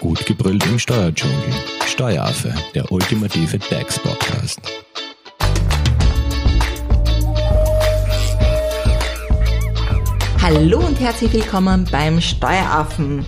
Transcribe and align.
Gut 0.00 0.24
gebrüllt 0.26 0.66
im 0.66 0.78
Steuerdschungel. 0.78 1.54
Steueraffe, 1.86 2.54
der 2.74 2.92
ultimative 2.92 3.58
DAX-Podcast. 3.58 4.60
Hallo 10.42 10.80
und 10.80 11.00
herzlich 11.00 11.32
willkommen 11.32 11.88
beim 11.90 12.20
Steueraffen. 12.20 13.24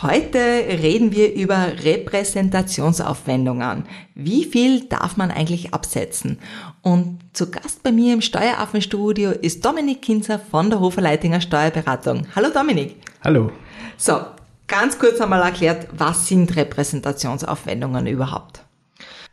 Heute 0.00 0.38
reden 0.38 1.10
wir 1.10 1.34
über 1.34 1.72
Repräsentationsaufwendungen. 1.82 3.82
Wie 4.14 4.44
viel 4.44 4.84
darf 4.88 5.16
man 5.16 5.32
eigentlich 5.32 5.74
absetzen? 5.74 6.38
Und 6.82 7.18
zu 7.32 7.50
Gast 7.50 7.82
bei 7.82 7.90
mir 7.90 8.14
im 8.14 8.22
Steueraffenstudio 8.22 9.32
ist 9.32 9.64
Dominik 9.64 10.02
Kinzer 10.02 10.38
von 10.38 10.70
der 10.70 10.78
Hofer 10.78 11.00
Leitinger 11.00 11.40
Steuerberatung. 11.40 12.28
Hallo 12.36 12.50
Dominik. 12.54 12.94
Hallo. 13.24 13.50
So, 13.96 14.20
ganz 14.66 14.98
kurz 14.98 15.20
einmal 15.20 15.42
erklärt, 15.42 15.88
was 15.92 16.26
sind 16.26 16.56
Repräsentationsaufwendungen 16.56 18.06
überhaupt? 18.06 18.62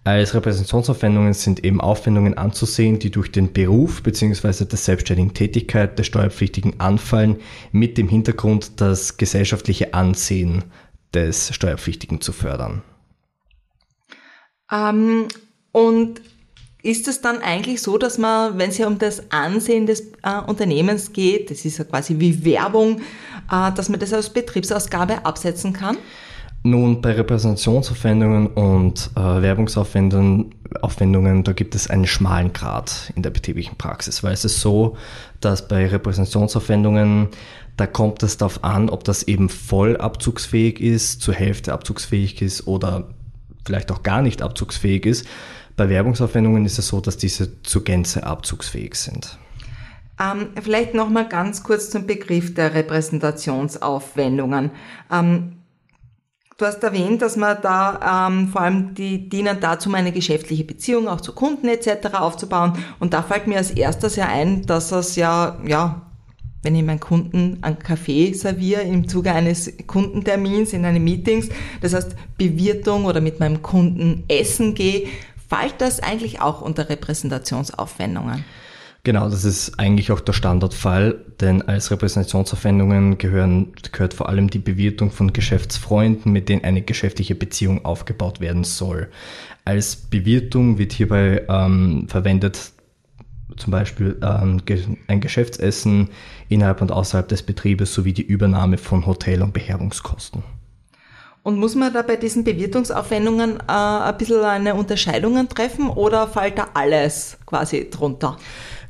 Als 0.06 0.34
Repräsentationsaufwendungen 0.34 1.34
sind 1.34 1.64
eben 1.64 1.80
Aufwendungen 1.80 2.38
anzusehen, 2.38 3.00
die 3.00 3.10
durch 3.10 3.32
den 3.32 3.54
Beruf 3.54 4.04
bzw. 4.04 4.66
der 4.66 4.78
selbstständigen 4.78 5.34
Tätigkeit 5.34 5.98
der 5.98 6.04
Steuerpflichtigen 6.04 6.80
anfallen, 6.82 7.38
mit 7.72 7.98
dem 7.98 8.10
Hintergrund, 8.10 8.82
das 8.82 9.16
gesellschaftliche 9.16 9.94
Ansehen 9.94 10.66
des 11.14 11.54
Steuerpflichtigen 11.56 12.20
zu 12.20 12.34
fördern. 12.34 12.82
Ähm, 14.70 15.28
und 15.72 16.22
ist 16.84 17.08
es 17.08 17.22
dann 17.22 17.40
eigentlich 17.40 17.82
so, 17.82 17.98
dass 17.98 18.18
man, 18.18 18.58
wenn 18.58 18.70
es 18.70 18.78
ja 18.78 18.88
um 18.88 19.00
das 19.00 19.32
Ansehen 19.32 19.86
des 19.86 20.02
äh, 20.22 20.40
Unternehmens 20.46 21.14
geht, 21.14 21.50
das 21.50 21.64
ist 21.64 21.78
ja 21.78 21.86
quasi 21.86 22.20
wie 22.20 22.44
Werbung, 22.44 23.00
äh, 23.50 23.72
dass 23.72 23.88
man 23.88 24.00
das 24.02 24.12
als 24.12 24.30
Betriebsausgabe 24.30 25.26
absetzen 25.26 25.72
kann? 25.72 25.98
Nun, 26.66 27.02
bei 27.02 27.14
Repräsentationsaufwendungen 27.14 28.48
und 28.48 29.12
äh, 29.16 29.20
Werbungsaufwendungen, 29.20 30.56
Aufwendungen, 30.82 31.44
da 31.44 31.54
gibt 31.54 31.74
es 31.76 31.90
einen 31.90 32.06
schmalen 32.06 32.52
Grad 32.52 33.12
in 33.16 33.24
der 33.24 33.32
betrieblichen 33.32 33.78
Praxis, 33.78 34.24
weil 34.24 34.34
es 34.34 34.44
ist 34.44 34.60
so, 34.60 34.98
dass 35.40 35.68
bei 35.68 35.88
Repräsentationsaufwendungen, 35.88 37.30
da 37.78 37.88
kommt 37.88 38.24
es 38.24 38.38
darauf 38.38 38.64
an, 38.64 38.90
ob 38.90 39.04
das 39.06 39.24
eben 39.24 39.50
voll 39.50 39.98
abzugsfähig 39.98 40.82
ist, 40.82 41.22
zur 41.22 41.34
Hälfte 41.34 41.74
abzugsfähig 41.74 42.42
ist 42.42 42.68
oder 42.68 43.10
vielleicht 43.66 43.92
auch 43.92 44.04
gar 44.04 44.22
nicht 44.22 44.42
abzugsfähig 44.42 45.06
ist. 45.06 45.26
Bei 45.76 45.90
Werbungsaufwendungen 45.90 46.66
ist 46.66 46.78
es 46.78 46.88
so, 46.88 47.02
dass 47.02 47.18
diese 47.18 47.62
zur 47.64 47.84
Gänze 47.84 48.24
abzugsfähig 48.26 48.96
sind. 48.96 49.38
Ähm, 50.20 50.50
vielleicht 50.62 50.94
nochmal 50.94 51.28
ganz 51.28 51.64
kurz 51.64 51.90
zum 51.90 52.06
Begriff 52.06 52.54
der 52.54 52.76
Repräsentationsaufwendungen. 52.76 54.72
Ähm, 55.12 55.64
Du 56.58 56.68
hast 56.68 56.84
erwähnt, 56.84 57.22
dass 57.24 57.36
man 57.36 57.58
da 57.64 58.28
ähm, 58.30 58.48
vor 58.48 58.62
allem 58.62 58.94
die 58.94 59.28
dienen 59.28 59.58
dazu, 59.60 59.92
eine 59.92 60.12
geschäftliche 60.12 60.64
Beziehung 60.64 61.08
auch 61.08 61.20
zu 61.20 61.34
Kunden 61.34 61.68
etc. 61.68 62.14
aufzubauen. 62.14 62.74
Und 63.00 63.14
da 63.14 63.24
fällt 63.24 63.48
mir 63.48 63.58
als 63.58 63.72
erstes 63.72 64.16
ja 64.16 64.28
ein, 64.28 64.66
dass 64.66 64.92
es 64.92 65.16
ja, 65.16 65.60
ja, 65.66 66.04
wenn 66.62 66.76
ich 66.76 66.84
meinen 66.84 67.00
Kunden 67.00 67.58
einen 67.64 67.80
Kaffee 67.80 68.34
serviere 68.34 68.84
im 68.84 69.08
Zuge 69.08 69.32
eines 69.32 69.74
Kundentermins 69.88 70.74
in 70.74 70.86
einem 70.86 71.04
Meetings, 71.04 71.50
das 71.82 71.96
heißt 71.96 72.16
Bewirtung 72.38 73.06
oder 73.06 73.20
mit 73.20 73.40
meinem 73.40 73.64
Kunden 73.64 74.24
essen 74.28 74.76
gehe, 74.76 75.08
fällt 75.54 75.82
das 75.82 76.00
eigentlich 76.00 76.42
auch 76.42 76.62
unter 76.62 76.90
Repräsentationsaufwendungen? 76.90 78.44
Genau, 79.06 79.30
das 79.30 79.44
ist 79.44 79.80
eigentlich 79.80 80.14
auch 80.14 80.22
der 80.22 80.32
Standardfall, 80.32 81.26
denn 81.42 81.62
als 81.62 81.92
Repräsentationsaufwendungen 81.92 83.18
gehören, 83.18 83.74
gehört 83.92 84.14
vor 84.14 84.30
allem 84.30 84.50
die 84.50 84.60
Bewirtung 84.60 85.12
von 85.12 85.34
Geschäftsfreunden, 85.34 86.32
mit 86.32 86.48
denen 86.48 86.64
eine 86.64 86.82
geschäftliche 86.82 87.36
Beziehung 87.36 87.84
aufgebaut 87.84 88.40
werden 88.40 88.64
soll. 88.64 89.10
Als 89.66 89.98
Bewirtung 89.98 90.78
wird 90.78 90.94
hierbei 90.94 91.44
ähm, 91.50 92.08
verwendet 92.08 92.72
zum 93.58 93.72
Beispiel 93.72 94.18
ähm, 94.24 94.62
ein 95.08 95.22
Geschäftsessen 95.22 96.10
innerhalb 96.48 96.82
und 96.82 96.92
außerhalb 96.92 97.28
des 97.28 97.44
Betriebes 97.44 97.94
sowie 97.94 98.14
die 98.14 98.24
Übernahme 98.24 98.78
von 98.78 99.06
Hotel- 99.06 99.42
und 99.42 99.54
Beherbergungskosten. 99.54 100.44
Und 101.44 101.60
muss 101.60 101.76
man 101.76 101.94
da 101.94 102.02
bei 102.02 102.16
diesen 102.16 102.46
Bewirtungsaufwendungen 102.46 103.58
äh, 103.68 103.72
ein 103.72 104.18
bisschen 104.18 104.44
eine 104.46 104.76
Unterscheidung 104.76 105.48
treffen 105.50 105.90
oder 105.90 106.28
fällt 106.28 106.58
da 106.58 106.70
alles 106.74 107.38
quasi 107.46 107.90
drunter? 107.90 108.38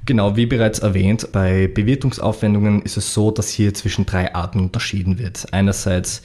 Genau, 0.05 0.35
wie 0.35 0.45
bereits 0.45 0.79
erwähnt, 0.79 1.31
bei 1.31 1.67
Bewirtungsaufwendungen 1.67 2.83
ist 2.83 2.97
es 2.97 3.13
so, 3.13 3.31
dass 3.31 3.49
hier 3.49 3.73
zwischen 3.73 4.05
drei 4.05 4.35
Arten 4.35 4.59
unterschieden 4.59 5.17
wird. 5.17 5.47
Einerseits 5.51 6.21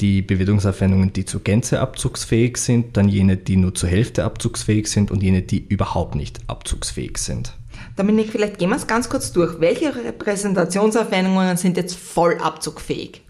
die 0.00 0.22
Bewirtungsaufwendungen, 0.22 1.12
die 1.12 1.24
zur 1.24 1.42
Gänze 1.42 1.80
abzugsfähig 1.80 2.56
sind, 2.56 2.96
dann 2.96 3.08
jene, 3.08 3.36
die 3.36 3.56
nur 3.56 3.74
zur 3.74 3.88
Hälfte 3.88 4.24
abzugsfähig 4.24 4.88
sind 4.88 5.12
und 5.12 5.22
jene, 5.22 5.42
die 5.42 5.64
überhaupt 5.64 6.16
nicht 6.16 6.40
abzugsfähig 6.48 7.18
sind. 7.18 7.52
Dominik, 7.96 8.30
vielleicht 8.32 8.58
gehen 8.58 8.70
wir 8.70 8.76
es 8.76 8.86
ganz 8.86 9.08
kurz 9.08 9.32
durch. 9.32 9.60
Welche 9.60 9.94
Repräsentationsaufwendungen 9.94 11.56
sind 11.56 11.76
jetzt 11.76 11.96
voll 11.96 12.38
abzugfähig? 12.38 13.22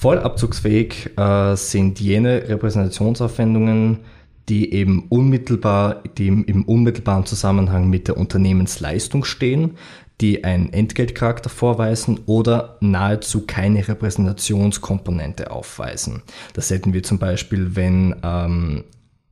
Voll 0.00 0.18
abzugsfähig 0.18 1.10
äh, 1.18 1.54
sind 1.56 2.00
jene 2.00 2.48
Repräsentationsaufwendungen, 2.48 3.98
die 4.48 4.72
eben 4.72 5.04
unmittelbar, 5.10 6.02
die 6.16 6.28
im 6.28 6.64
unmittelbaren 6.64 7.26
Zusammenhang 7.26 7.90
mit 7.90 8.08
der 8.08 8.16
Unternehmensleistung 8.16 9.24
stehen, 9.24 9.76
die 10.22 10.42
einen 10.42 10.72
Entgeltcharakter 10.72 11.50
vorweisen 11.50 12.20
oder 12.24 12.78
nahezu 12.80 13.44
keine 13.44 13.86
Repräsentationskomponente 13.86 15.50
aufweisen. 15.50 16.22
Das 16.54 16.70
hätten 16.70 16.94
wir 16.94 17.02
zum 17.02 17.18
Beispiel, 17.18 17.76
wenn 17.76 18.16
ähm, 18.22 18.84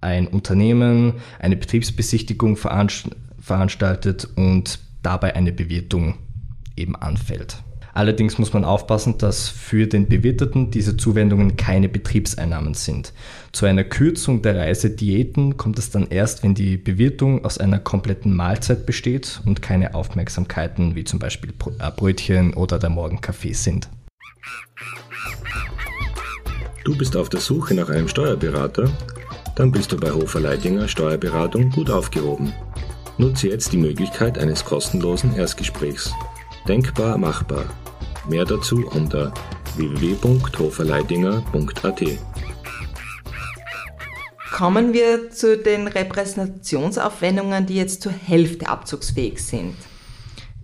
ein 0.03 0.27
Unternehmen 0.27 1.15
eine 1.39 1.57
Betriebsbesichtigung 1.57 2.59
veranstaltet 2.59 4.29
und 4.37 4.81
dabei 5.03 5.35
eine 5.35 5.53
Bewirtung 5.53 6.19
eben 6.77 6.95
anfällt. 6.95 7.57
Allerdings 7.99 8.39
muss 8.39 8.53
man 8.53 8.65
aufpassen, 8.65 9.19
dass 9.19 9.49
für 9.49 9.89
den 9.89 10.07
Bewirteten 10.07 10.71
diese 10.71 10.97
Zuwendungen 10.97 11.57
keine 11.57 11.89
Betriebseinnahmen 11.89 12.75
sind. 12.75 13.13
Zu 13.51 13.67
einer 13.67 13.83
Kürzung 13.83 14.41
der 14.41 14.57
Reisediäten 14.57 15.57
kommt 15.57 15.81
es 15.81 15.91
dann 15.91 16.07
erst, 16.07 16.45
wenn 16.45 16.55
die 16.55 16.77
Bewirtung 16.77 17.45
aus 17.45 17.59
einer 17.59 17.81
kompletten 17.81 18.37
Mahlzeit 18.37 18.87
besteht 18.87 19.41
und 19.47 19.63
keine 19.63 19.97
Aufmerksamkeiten 19.97 20.95
wie 20.95 21.03
zum 21.03 21.19
Beispiel 21.19 21.51
äh, 21.81 21.91
Brötchen 21.91 22.55
oder 22.55 22.79
der 22.79 22.91
Morgenkaffee 22.91 23.53
sind. 23.53 23.89
Du 26.85 26.97
bist 26.97 27.17
auf 27.17 27.31
der 27.31 27.41
Suche 27.41 27.75
nach 27.75 27.89
einem 27.89 28.07
Steuerberater? 28.07 28.93
Dann 29.57 29.73
bist 29.73 29.91
du 29.91 29.97
bei 29.97 30.13
Hofer 30.13 30.39
Leidinger 30.39 30.87
Steuerberatung 30.87 31.71
gut 31.71 31.91
aufgehoben. 31.91 32.53
Nutze 33.17 33.49
jetzt 33.49 33.73
die 33.73 33.77
Möglichkeit 33.77 34.39
eines 34.39 34.65
kostenlosen 34.65 35.35
Erstgesprächs. 35.35 36.13
Denkbar 36.69 37.19
machbar. 37.19 37.65
Mehr 38.29 38.45
dazu 38.45 38.87
unter 38.89 39.33
www.hoferleidinger.at. 39.77 42.03
Kommen 44.53 44.93
wir 44.93 45.31
zu 45.31 45.57
den 45.57 45.87
Repräsentationsaufwendungen, 45.87 47.65
die 47.67 47.77
jetzt 47.77 48.03
zur 48.03 48.13
Hälfte 48.13 48.69
abzugsfähig 48.69 49.43
sind. 49.43 49.77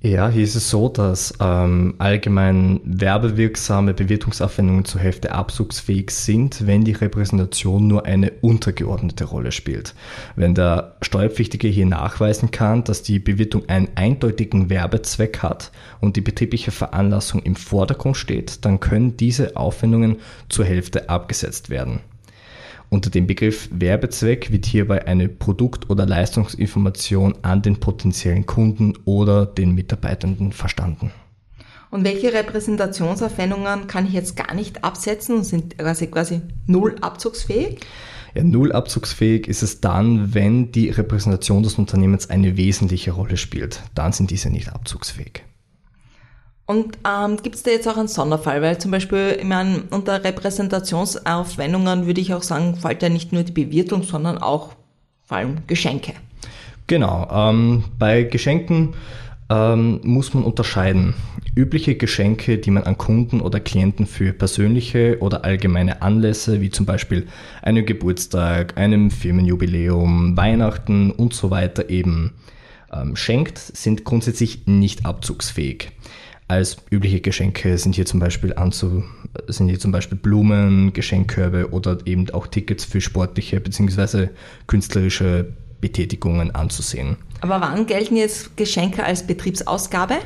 Ja, 0.06 0.28
hier 0.28 0.44
ist 0.44 0.54
es 0.54 0.68
so, 0.68 0.90
dass 0.90 1.32
ähm, 1.40 1.94
allgemein 1.96 2.78
werbewirksame 2.84 3.94
Bewirtungsaufwendungen 3.94 4.84
zur 4.84 5.00
Hälfte 5.00 5.32
abzugsfähig 5.32 6.10
sind, 6.10 6.66
wenn 6.66 6.84
die 6.84 6.92
Repräsentation 6.92 7.86
nur 7.86 8.04
eine 8.04 8.30
untergeordnete 8.42 9.24
Rolle 9.24 9.50
spielt. 9.50 9.94
Wenn 10.36 10.54
der 10.54 10.96
Steuerpflichtige 11.00 11.68
hier 11.68 11.86
nachweisen 11.86 12.50
kann, 12.50 12.84
dass 12.84 13.02
die 13.02 13.18
Bewirtung 13.18 13.66
einen 13.70 13.88
eindeutigen 13.94 14.68
Werbezweck 14.68 15.38
hat 15.38 15.72
und 16.02 16.16
die 16.16 16.20
betriebliche 16.20 16.70
Veranlassung 16.70 17.42
im 17.42 17.56
Vordergrund 17.56 18.18
steht, 18.18 18.66
dann 18.66 18.80
können 18.80 19.16
diese 19.16 19.56
Aufwendungen 19.56 20.18
zur 20.50 20.66
Hälfte 20.66 21.08
abgesetzt 21.08 21.70
werden. 21.70 22.00
Unter 22.90 23.10
dem 23.10 23.26
Begriff 23.26 23.68
Werbezweck 23.72 24.52
wird 24.52 24.66
hierbei 24.66 25.06
eine 25.06 25.28
Produkt- 25.28 25.90
oder 25.90 26.06
Leistungsinformation 26.06 27.34
an 27.42 27.62
den 27.62 27.80
potenziellen 27.80 28.46
Kunden 28.46 28.94
oder 29.04 29.46
den 29.46 29.74
Mitarbeitenden 29.74 30.52
verstanden. 30.52 31.10
Und 31.90 32.04
welche 32.04 32.32
Repräsentationsaufwendungen 32.32 33.86
kann 33.86 34.06
ich 34.06 34.12
jetzt 34.12 34.36
gar 34.36 34.54
nicht 34.54 34.82
absetzen 34.82 35.36
und 35.36 35.44
sind 35.44 35.78
quasi, 35.78 36.08
quasi 36.08 36.40
null 36.66 36.96
abzugsfähig? 37.00 37.78
Ja, 38.34 38.42
null 38.42 38.72
abzugsfähig 38.72 39.46
ist 39.46 39.62
es 39.62 39.80
dann, 39.80 40.34
wenn 40.34 40.72
die 40.72 40.90
Repräsentation 40.90 41.62
des 41.62 41.74
Unternehmens 41.74 42.30
eine 42.30 42.56
wesentliche 42.56 43.12
Rolle 43.12 43.36
spielt. 43.36 43.80
Dann 43.94 44.12
sind 44.12 44.30
diese 44.30 44.50
nicht 44.50 44.72
abzugsfähig. 44.72 45.44
Und 46.66 46.98
ähm, 47.06 47.36
gibt 47.42 47.56
es 47.56 47.62
da 47.62 47.70
jetzt 47.70 47.86
auch 47.86 47.98
einen 47.98 48.08
Sonderfall? 48.08 48.62
Weil 48.62 48.78
zum 48.78 48.90
Beispiel, 48.90 49.36
ich 49.38 49.44
meine, 49.44 49.84
unter 49.90 50.24
Repräsentationsaufwendungen 50.24 52.06
würde 52.06 52.20
ich 52.20 52.32
auch 52.32 52.42
sagen, 52.42 52.76
fällt 52.76 53.02
ja 53.02 53.10
nicht 53.10 53.32
nur 53.32 53.42
die 53.42 53.52
Bewirtung, 53.52 54.02
sondern 54.02 54.38
auch 54.38 54.70
vor 55.24 55.36
allem 55.36 55.58
Geschenke. 55.66 56.14
Genau. 56.86 57.28
Ähm, 57.30 57.84
bei 57.98 58.22
Geschenken 58.22 58.94
ähm, 59.50 60.00
muss 60.02 60.32
man 60.32 60.44
unterscheiden. 60.44 61.14
Übliche 61.54 61.94
Geschenke, 61.94 62.58
die 62.58 62.70
man 62.70 62.84
an 62.84 62.98
Kunden 62.98 63.40
oder 63.40 63.60
Klienten 63.60 64.06
für 64.06 64.32
persönliche 64.32 65.18
oder 65.20 65.44
allgemeine 65.44 66.02
Anlässe, 66.02 66.60
wie 66.60 66.70
zum 66.70 66.86
Beispiel 66.86 67.26
einem 67.62 67.86
Geburtstag, 67.86 68.76
einem 68.76 69.10
Firmenjubiläum, 69.10 70.36
Weihnachten 70.36 71.10
und 71.10 71.34
so 71.34 71.50
weiter 71.50 71.90
eben 71.90 72.32
ähm, 72.92 73.16
schenkt, 73.16 73.58
sind 73.58 74.04
grundsätzlich 74.04 74.66
nicht 74.66 75.06
abzugsfähig. 75.06 75.92
Als 76.46 76.76
übliche 76.90 77.20
Geschenke 77.20 77.78
sind 77.78 77.94
hier 77.94 78.04
zum 78.04 78.20
Beispiel 78.20 78.52
anzu, 78.54 79.02
sind 79.48 79.68
hier 79.68 79.80
zum 79.80 79.92
Beispiel 79.92 80.18
Blumen, 80.18 80.92
Geschenkkörbe 80.92 81.70
oder 81.70 81.98
eben 82.04 82.28
auch 82.30 82.46
Tickets 82.46 82.84
für 82.84 83.00
sportliche 83.00 83.60
bzw. 83.60 84.28
künstlerische 84.66 85.54
Betätigungen 85.80 86.54
anzusehen. 86.54 87.16
Aber 87.40 87.60
wann 87.60 87.86
gelten 87.86 88.16
jetzt 88.16 88.56
Geschenke 88.56 89.04
als 89.04 89.26
Betriebsausgabe? 89.26 90.16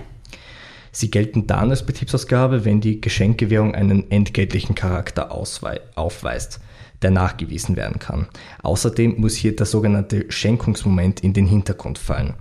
Sie 0.92 1.10
gelten 1.10 1.46
dann 1.46 1.70
als 1.70 1.84
Betriebsausgabe, 1.84 2.64
wenn 2.64 2.80
die 2.80 3.00
Geschenkewährung 3.00 3.74
einen 3.74 4.10
entgeltlichen 4.10 4.74
Charakter 4.74 5.30
aufweist, 5.32 6.60
der 7.02 7.10
nachgewiesen 7.10 7.76
werden 7.76 7.98
kann. 7.98 8.28
Außerdem 8.62 9.14
muss 9.18 9.34
hier 9.34 9.54
der 9.54 9.66
sogenannte 9.66 10.26
Schenkungsmoment 10.30 11.20
in 11.20 11.32
den 11.32 11.46
Hintergrund 11.46 11.98
fallen. 11.98 12.34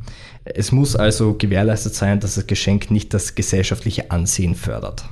Es 0.46 0.72
muss 0.72 0.96
also 0.96 1.34
gewährleistet 1.34 1.94
sein, 1.94 2.20
dass 2.20 2.36
das 2.36 2.48
Geschenk 2.48 2.90
nicht 2.90 3.14
das 3.14 3.36
gesellschaftliche 3.36 4.12
Ansehen 4.12 4.56
fördert. 4.56 5.06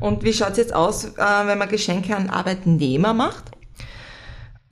Und 0.00 0.24
wie 0.24 0.32
schaut 0.32 0.52
es 0.52 0.58
jetzt 0.58 0.74
aus, 0.74 1.04
äh, 1.04 1.46
wenn 1.46 1.58
man 1.58 1.68
Geschenke 1.68 2.14
an 2.14 2.30
Arbeitnehmer 2.30 3.14
macht? 3.14 3.55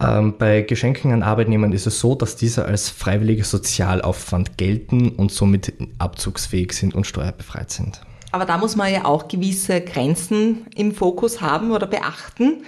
Ähm, 0.04 0.34
bei 0.38 0.62
Geschenken 0.62 1.12
an 1.12 1.22
Arbeitnehmern 1.22 1.72
ist 1.72 1.86
es 1.86 2.00
so, 2.00 2.14
dass 2.14 2.36
diese 2.36 2.66
als 2.66 2.90
freiwilliger 2.90 3.44
Sozialaufwand 3.44 4.58
gelten 4.58 5.10
und 5.10 5.32
somit 5.32 5.72
abzugsfähig 5.98 6.72
sind 6.72 6.94
und 6.94 7.06
steuerbefreit 7.06 7.70
sind. 7.70 8.00
Aber 8.32 8.44
da 8.44 8.58
muss 8.58 8.76
man 8.76 8.92
ja 8.92 9.04
auch 9.04 9.28
gewisse 9.28 9.80
Grenzen 9.80 10.66
im 10.74 10.92
Fokus 10.92 11.40
haben 11.40 11.70
oder 11.70 11.86
beachten. 11.86 12.64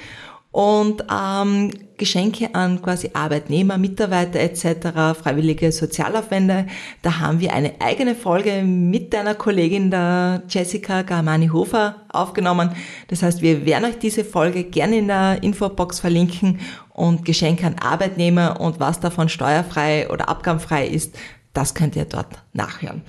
Und 0.57 1.05
ähm, 1.13 1.71
Geschenke 1.99 2.55
an 2.55 2.81
quasi 2.81 3.11
Arbeitnehmer, 3.13 3.77
Mitarbeiter 3.77 4.41
etc., 4.41 5.21
freiwillige 5.21 5.71
Sozialaufwände, 5.71 6.65
da 7.03 7.19
haben 7.19 7.41
wir 7.41 7.53
eine 7.53 7.75
eigene 7.79 8.15
Folge 8.15 8.63
mit 8.63 9.13
deiner 9.13 9.35
Kollegin, 9.35 9.91
der 9.91 10.45
Jessica 10.49 11.03
Garmani-Hofer, 11.03 11.97
aufgenommen. 12.09 12.71
Das 13.09 13.23
heißt, 13.23 13.43
wir 13.43 13.67
werden 13.67 13.85
euch 13.85 13.99
diese 13.99 14.25
Folge 14.25 14.65
gerne 14.65 14.97
in 14.97 15.09
der 15.09 15.43
Infobox 15.43 16.01
verlinken 16.01 16.61
und 16.95 17.27
Geschenke 17.27 17.67
an 17.67 17.77
Arbeitnehmer 17.79 18.59
und 18.59 18.81
was 18.81 18.99
davon 18.99 19.29
steuerfrei 19.29 20.09
oder 20.09 20.31
abgabenfrei 20.31 20.87
ist, 20.87 21.19
das 21.53 21.75
könnt 21.75 21.97
ihr 21.97 22.07
dort 22.07 22.29
nachhören. 22.55 23.03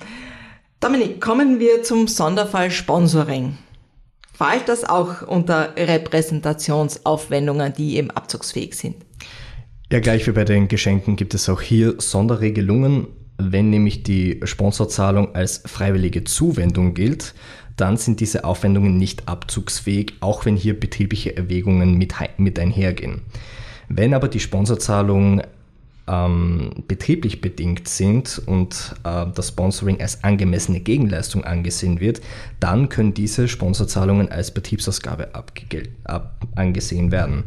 Dominik, 0.80 1.22
kommen 1.22 1.60
wir 1.60 1.82
zum 1.82 2.08
Sonderfall 2.08 2.70
Sponsoring. 2.70 3.56
Fällt 4.38 4.68
das 4.68 4.84
auch 4.84 5.22
unter 5.22 5.74
Repräsentationsaufwendungen, 5.76 7.72
die 7.72 7.96
eben 7.96 8.12
abzugsfähig 8.12 8.76
sind? 8.76 8.94
Ja, 9.90 9.98
gleich 9.98 10.28
wie 10.28 10.32
bei 10.32 10.44
den 10.44 10.68
Geschenken 10.68 11.16
gibt 11.16 11.34
es 11.34 11.48
auch 11.48 11.60
hier 11.60 11.96
Sonderregelungen. 11.98 13.08
Wenn 13.38 13.70
nämlich 13.70 14.04
die 14.04 14.38
Sponsorzahlung 14.44 15.34
als 15.34 15.62
freiwillige 15.66 16.22
Zuwendung 16.22 16.94
gilt, 16.94 17.34
dann 17.76 17.96
sind 17.96 18.20
diese 18.20 18.44
Aufwendungen 18.44 18.96
nicht 18.96 19.26
abzugsfähig, 19.26 20.14
auch 20.20 20.44
wenn 20.44 20.54
hier 20.54 20.78
betriebliche 20.78 21.36
Erwägungen 21.36 21.98
mit, 21.98 22.14
mit 22.36 22.60
einhergehen. 22.60 23.22
Wenn 23.88 24.14
aber 24.14 24.28
die 24.28 24.38
Sponsorzahlung 24.38 25.42
ähm, 26.08 26.70
betrieblich 26.88 27.40
bedingt 27.40 27.88
sind 27.88 28.40
und 28.46 28.94
äh, 29.04 29.26
das 29.34 29.48
Sponsoring 29.48 30.00
als 30.00 30.24
angemessene 30.24 30.80
Gegenleistung 30.80 31.44
angesehen 31.44 32.00
wird, 32.00 32.20
dann 32.60 32.88
können 32.88 33.14
diese 33.14 33.48
Sponsorzahlungen 33.48 34.30
als 34.30 34.52
Betriebsausgabe 34.52 35.34
ab 35.34 35.52
angesehen 36.54 37.12
werden. 37.12 37.44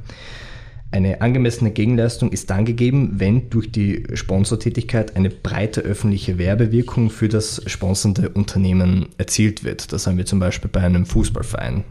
Eine 0.94 1.22
angemessene 1.22 1.72
Gegenleistung 1.72 2.34
ist 2.34 2.50
dann 2.50 2.66
gegeben, 2.66 3.14
wenn 3.14 3.50
durch 3.50 3.72
die 3.72 4.04
Sponsortätigkeit 4.14 5.16
eine 5.16 5.30
breite 5.30 5.82
öffentliche 5.82 6.38
Werbewirkung 6.38 7.10
für 7.10 7.30
das 7.30 7.62
sponsernde 7.66 8.28
Unternehmen 8.30 9.08
erzielt 9.18 9.64
wird. 9.64 9.94
Das 9.94 10.06
haben 10.06 10.18
wir 10.18 10.26
zum 10.26 10.40
Beispiel 10.40 10.70
bei 10.70 10.82
einem 10.82 11.06
Fußballverein. 11.06 11.86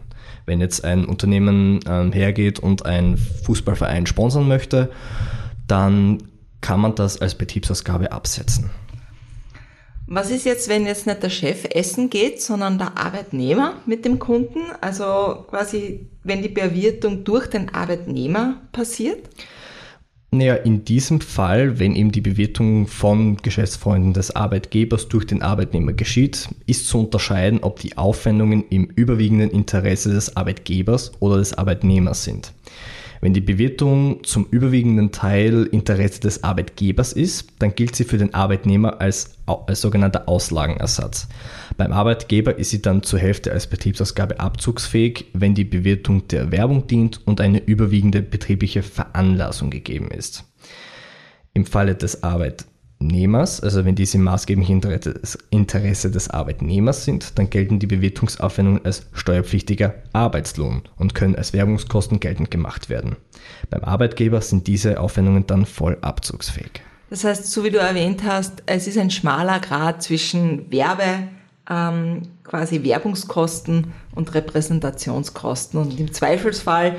Wenn 0.45 0.61
jetzt 0.61 0.85
ein 0.85 1.05
Unternehmen 1.05 1.79
ähm, 1.87 2.11
hergeht 2.11 2.59
und 2.59 2.85
einen 2.85 3.17
Fußballverein 3.17 4.05
sponsern 4.05 4.47
möchte, 4.47 4.91
dann 5.67 6.19
kann 6.61 6.79
man 6.79 6.95
das 6.95 7.19
als 7.19 7.35
Betriebsausgabe 7.35 8.11
absetzen. 8.11 8.69
Was 10.07 10.29
ist 10.29 10.45
jetzt, 10.45 10.67
wenn 10.67 10.85
jetzt 10.85 11.07
nicht 11.07 11.23
der 11.23 11.29
Chef 11.29 11.65
essen 11.69 12.09
geht, 12.09 12.41
sondern 12.41 12.77
der 12.77 12.97
Arbeitnehmer 12.97 13.75
mit 13.85 14.03
dem 14.03 14.19
Kunden? 14.19 14.59
Also 14.81 15.45
quasi, 15.49 16.07
wenn 16.23 16.41
die 16.41 16.49
Bewirtung 16.49 17.23
durch 17.23 17.47
den 17.47 17.73
Arbeitnehmer 17.73 18.61
passiert? 18.73 19.29
Naja, 20.33 20.55
in 20.55 20.85
diesem 20.85 21.19
Fall, 21.19 21.79
wenn 21.79 21.95
eben 21.95 22.11
die 22.13 22.21
Bewirtung 22.21 22.87
von 22.87 23.37
Geschäftsfreunden 23.37 24.13
des 24.13 24.33
Arbeitgebers 24.33 25.09
durch 25.09 25.25
den 25.25 25.41
Arbeitnehmer 25.41 25.91
geschieht, 25.91 26.47
ist 26.65 26.87
zu 26.87 26.99
unterscheiden, 26.99 27.59
ob 27.61 27.79
die 27.79 27.97
Aufwendungen 27.97 28.65
im 28.69 28.85
überwiegenden 28.85 29.51
Interesse 29.51 30.09
des 30.09 30.37
Arbeitgebers 30.37 31.11
oder 31.19 31.37
des 31.37 31.53
Arbeitnehmers 31.53 32.23
sind. 32.23 32.53
Wenn 33.21 33.35
die 33.35 33.41
Bewirtung 33.41 34.23
zum 34.23 34.47
überwiegenden 34.49 35.11
Teil 35.11 35.67
Interesse 35.71 36.19
des 36.21 36.43
Arbeitgebers 36.43 37.13
ist, 37.13 37.49
dann 37.59 37.75
gilt 37.75 37.95
sie 37.95 38.03
für 38.03 38.17
den 38.17 38.33
Arbeitnehmer 38.33 38.99
als, 38.99 39.37
als 39.45 39.81
sogenannter 39.81 40.27
Auslagenersatz. 40.27 41.27
Beim 41.77 41.91
Arbeitgeber 41.91 42.57
ist 42.57 42.71
sie 42.71 42.81
dann 42.81 43.03
zur 43.03 43.19
Hälfte 43.19 43.51
als 43.51 43.67
Betriebsausgabe 43.67 44.39
abzugsfähig, 44.39 45.27
wenn 45.33 45.53
die 45.53 45.65
Bewirtung 45.65 46.27
der 46.29 46.51
Werbung 46.51 46.87
dient 46.87 47.21
und 47.27 47.41
eine 47.41 47.63
überwiegende 47.63 48.23
betriebliche 48.23 48.81
Veranlassung 48.81 49.69
gegeben 49.69 50.09
ist. 50.09 50.43
Im 51.53 51.67
Falle 51.67 51.93
des 51.93 52.23
Arbeit 52.23 52.65
Arbeitnehmers, 53.01 53.61
also 53.61 53.83
wenn 53.83 53.95
diese 53.95 54.17
im 54.17 54.23
maßgeblichen 54.23 54.81
Interesse 55.49 56.11
des 56.11 56.29
Arbeitnehmers 56.29 57.03
sind, 57.03 57.37
dann 57.39 57.49
gelten 57.49 57.79
die 57.79 57.87
Bewirtungsaufwendungen 57.87 58.85
als 58.85 59.07
steuerpflichtiger 59.13 59.95
Arbeitslohn 60.13 60.83
und 60.97 61.15
können 61.15 61.35
als 61.35 61.53
Werbungskosten 61.53 62.19
geltend 62.19 62.51
gemacht 62.51 62.89
werden. 62.89 63.15
Beim 63.69 63.83
Arbeitgeber 63.83 64.41
sind 64.41 64.67
diese 64.67 64.99
Aufwendungen 64.99 65.47
dann 65.47 65.65
voll 65.65 65.97
abzugsfähig. 66.01 66.81
Das 67.09 67.23
heißt, 67.23 67.51
so 67.51 67.63
wie 67.63 67.71
du 67.71 67.79
erwähnt 67.79 68.23
hast, 68.23 68.63
es 68.67 68.87
ist 68.87 68.97
ein 68.97 69.09
schmaler 69.09 69.59
Grad 69.59 70.03
zwischen 70.03 70.71
Werbe, 70.71 71.27
ähm, 71.69 72.21
quasi 72.43 72.83
Werbungskosten 72.83 73.93
und 74.13 74.33
Repräsentationskosten. 74.33 75.79
Und 75.79 75.99
im 75.99 76.13
Zweifelsfall 76.13 76.97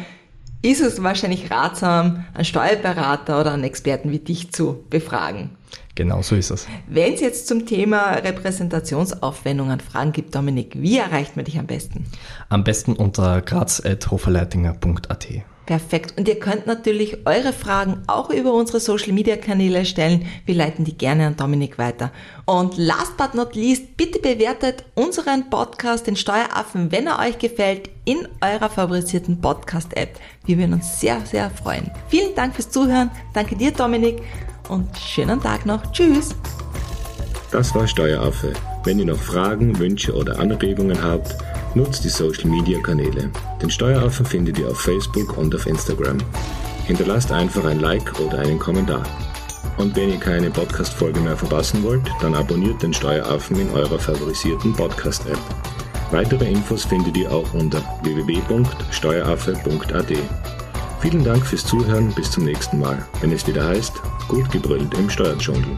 ist 0.63 0.81
es 0.81 1.03
wahrscheinlich 1.03 1.51
ratsam, 1.51 2.25
einen 2.35 2.45
Steuerberater 2.45 3.41
oder 3.41 3.53
einen 3.53 3.65
Experten 3.65 4.11
wie 4.11 4.19
dich 4.19 4.53
zu 4.53 4.85
befragen. 4.91 5.51
Genau 5.95 6.23
so 6.23 6.37
ist 6.37 6.51
es. 6.51 6.67
Wenn 6.89 7.15
es 7.15 7.21
jetzt 7.21 7.47
zum 7.49 7.67
Thema 7.67 8.13
Repräsentationsaufwendungen 8.13 9.81
Fragen 9.81 10.13
gibt, 10.13 10.35
Dominik, 10.35 10.75
wie 10.77 10.99
erreicht 10.99 11.37
man 11.37 11.45
dich 11.45 11.59
am 11.59 11.67
besten? 11.67 12.07
Am 12.49 12.65
besten 12.65 12.95
unter 12.95 13.43
graz.hoferleitinger.at. 13.43 15.29
Perfekt. 15.67 16.19
Und 16.19 16.27
ihr 16.27 16.41
könnt 16.41 16.67
natürlich 16.67 17.25
eure 17.25 17.53
Fragen 17.53 18.03
auch 18.09 18.31
über 18.31 18.53
unsere 18.53 18.81
Social 18.81 19.13
Media 19.13 19.37
Kanäle 19.37 19.85
stellen. 19.85 20.27
Wir 20.45 20.57
leiten 20.57 20.85
die 20.85 20.97
gerne 20.97 21.27
an 21.27 21.37
Dominik 21.37 21.79
weiter. 21.79 22.11
Und 22.47 22.77
last 22.79 23.17
but 23.17 23.35
not 23.35 23.55
least, 23.55 23.97
bitte 23.97 24.19
bewertet 24.19 24.85
unseren 24.95 25.51
Podcast, 25.51 26.09
den 26.09 26.17
Steueraffen, 26.17 26.91
wenn 26.91 27.07
er 27.07 27.21
euch 27.21 27.39
gefällt, 27.39 27.91
in 28.05 28.27
eurer 28.41 28.71
favorisierten 28.71 29.41
Podcast-App. 29.41 30.19
Wir 30.45 30.59
würden 30.59 30.75
uns 30.75 31.01
sehr, 31.01 31.21
sehr 31.21 31.49
freuen. 31.51 31.91
Vielen 32.09 32.35
Dank 32.35 32.57
fürs 32.57 32.71
Zuhören. 32.71 33.11
Danke 33.33 33.55
dir, 33.55 33.71
Dominik 33.71 34.21
und 34.69 34.97
schönen 34.99 35.41
Tag 35.41 35.67
noch. 35.67 35.91
Tschüss. 35.93 36.35
Das 37.51 37.75
war 37.75 37.87
Steueraffe. 37.87 38.53
Wenn 38.85 38.99
ihr 38.99 39.07
noch 39.07 39.19
Fragen, 39.19 39.79
Wünsche 39.79 40.15
oder 40.15 40.39
Anregungen 40.39 41.03
habt, 41.03 41.37
nutzt 41.75 42.05
die 42.05 42.09
Social 42.09 42.49
Media 42.49 42.81
Kanäle. 42.81 43.31
Den 43.61 43.71
Steueraffen 43.71 44.27
findet 44.27 44.59
ihr 44.59 44.69
auf 44.69 44.81
Facebook 44.81 45.37
und 45.37 45.55
auf 45.55 45.67
Instagram. 45.67 46.19
Hinterlasst 46.87 47.31
einfach 47.31 47.65
ein 47.65 47.81
Like 47.81 48.19
oder 48.21 48.39
einen 48.41 48.59
Kommentar. 48.59 49.05
Und 49.79 49.97
wenn 49.97 50.11
ihr 50.11 50.19
keine 50.19 50.51
Podcast-Folge 50.51 51.21
mehr 51.21 51.37
verpassen 51.37 51.83
wollt, 51.83 52.03
dann 52.21 52.35
abonniert 52.35 52.83
den 52.83 52.93
Steueraffen 52.93 53.59
in 53.61 53.71
eurer 53.71 53.99
favorisierten 53.99 54.75
Podcast-App. 54.75 55.39
Weitere 56.11 56.51
Infos 56.51 56.85
findet 56.85 57.17
ihr 57.17 57.33
auch 57.33 57.55
unter 57.55 57.83
www.steueraffe.at. 58.03 60.13
Vielen 61.01 61.25
Dank 61.25 61.47
fürs 61.47 61.65
Zuhören, 61.65 62.13
bis 62.15 62.31
zum 62.31 62.45
nächsten 62.45 62.79
Mal, 62.79 63.03
wenn 63.21 63.33
es 63.33 63.47
wieder 63.47 63.67
heißt, 63.67 63.95
gut 64.33 64.51
gebrüllt 64.51 64.95
im 64.95 65.11
Steuerdschungel. 65.11 65.77